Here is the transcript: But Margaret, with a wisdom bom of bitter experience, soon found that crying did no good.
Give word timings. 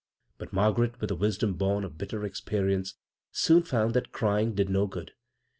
But 0.39 0.51
Margaret, 0.51 0.99
with 0.99 1.11
a 1.11 1.15
wisdom 1.15 1.53
bom 1.53 1.83
of 1.83 1.95
bitter 1.99 2.25
experience, 2.25 2.95
soon 3.31 3.61
found 3.61 3.93
that 3.93 4.11
crying 4.11 4.55
did 4.55 4.67
no 4.67 4.87
good. 4.87 5.11